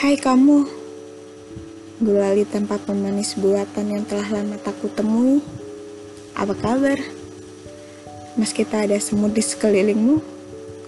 [0.00, 0.64] Hai kamu,
[2.00, 5.44] gulali tempat pemanis buatan yang telah lama tak kutemui.
[6.32, 6.96] Apa kabar?
[8.32, 10.16] Meski tak ada semut di sekelilingmu,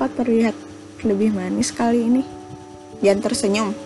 [0.00, 0.56] kau terlihat
[1.04, 2.24] lebih manis kali ini.
[3.04, 3.76] Jangan tersenyum.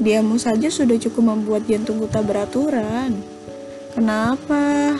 [0.00, 3.12] Diamu saja sudah cukup membuat jantungku tak beraturan.
[3.92, 4.96] Kenapa?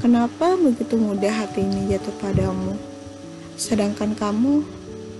[0.00, 2.80] Kenapa begitu mudah hati ini jatuh padamu?
[3.60, 4.64] Sedangkan kamu,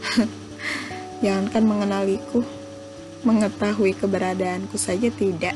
[1.20, 2.61] jangankan mengenaliku,
[3.22, 5.54] mengetahui keberadaanku saja tidak.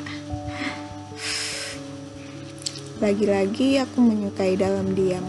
[2.96, 5.26] Lagi-lagi aku menyukai dalam diam.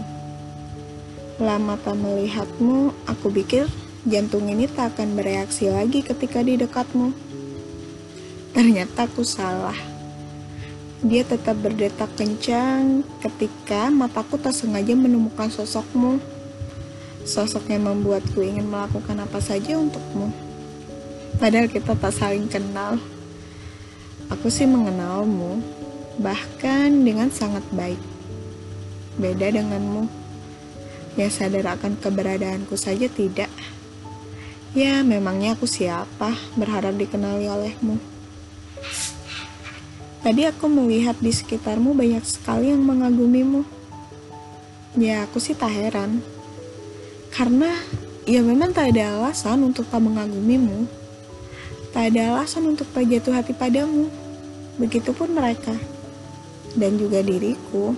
[1.36, 3.68] Lama tak melihatmu, aku pikir
[4.08, 7.12] jantung ini tak akan bereaksi lagi ketika di dekatmu.
[8.56, 9.76] Ternyata aku salah.
[11.04, 16.18] Dia tetap berdetak kencang ketika mataku tak sengaja menemukan sosokmu.
[17.22, 20.47] Sosok yang membuatku ingin melakukan apa saja untukmu.
[21.36, 22.96] Padahal kita tak saling kenal.
[24.32, 25.60] Aku sih mengenalmu,
[26.16, 28.00] bahkan dengan sangat baik.
[29.20, 30.08] Beda denganmu,
[31.20, 33.52] yang sadar akan keberadaanku saja tidak.
[34.72, 37.96] Ya, memangnya aku siapa berharap dikenali olehmu.
[40.20, 43.64] Tadi aku melihat di sekitarmu banyak sekali yang mengagumimu.
[44.98, 46.20] Ya, aku sih tak heran.
[47.32, 47.70] Karena
[48.28, 50.84] ya memang tak ada alasan untuk tak mengagumimu.
[51.92, 54.08] Tak ada alasan untuk tak jatuh hati padamu.
[54.76, 55.74] Begitupun mereka.
[56.76, 57.96] Dan juga diriku.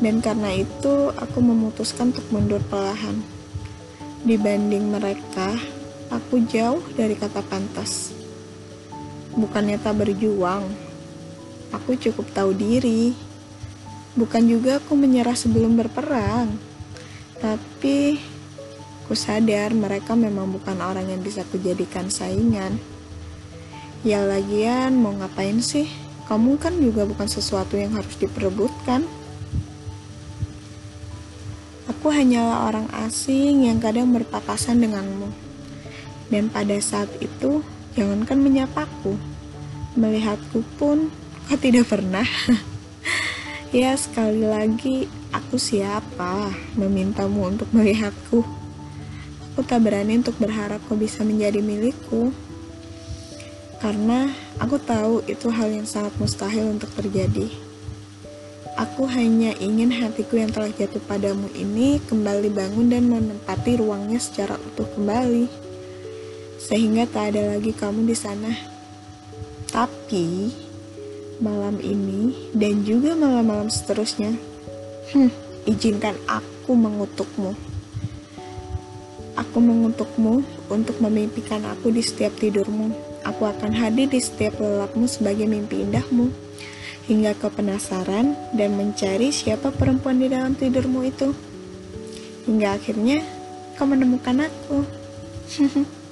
[0.00, 3.20] Dan karena itu aku memutuskan untuk mundur perlahan.
[4.24, 5.56] Dibanding mereka,
[6.08, 8.24] aku jauh dari kata pantas
[9.34, 10.64] bukannya tak berjuang.
[11.74, 13.14] Aku cukup tahu diri.
[14.14, 16.54] Bukan juga aku menyerah sebelum berperang.
[17.42, 18.22] Tapi
[19.14, 22.82] aku sadar mereka memang bukan orang yang bisa kujadikan saingan.
[24.02, 25.86] Ya lagian mau ngapain sih?
[26.26, 29.06] Kamu kan juga bukan sesuatu yang harus diperebutkan.
[31.94, 35.30] Aku hanyalah orang asing yang kadang berpapasan denganmu.
[36.26, 37.62] Dan pada saat itu,
[37.94, 39.14] Jangankan menyapaku,
[39.94, 41.06] melihatku pun
[41.46, 42.26] kau tidak pernah.
[43.70, 48.63] ya sekali lagi, aku siapa memintamu untuk melihatku.
[49.54, 52.34] Aku tak berani untuk berharap kau bisa menjadi milikku.
[53.78, 54.26] Karena
[54.58, 57.46] aku tahu itu hal yang sangat mustahil untuk terjadi.
[58.74, 64.58] Aku hanya ingin hatiku yang telah jatuh padamu ini kembali bangun dan menempati ruangnya secara
[64.58, 65.46] utuh kembali
[66.58, 68.50] sehingga tak ada lagi kamu di sana.
[69.70, 70.50] Tapi
[71.38, 74.34] malam ini dan juga malam-malam seterusnya,
[75.14, 75.30] hmm,
[75.70, 77.73] izinkan aku mengutukmu.
[79.34, 82.94] Aku mengutukmu untuk memimpikan aku di setiap tidurmu.
[83.26, 86.30] Aku akan hadir di setiap lelapmu sebagai mimpi indahmu.
[87.10, 91.34] Hingga kau penasaran dan mencari siapa perempuan di dalam tidurmu itu.
[92.46, 93.26] Hingga akhirnya
[93.74, 94.78] kau menemukan aku.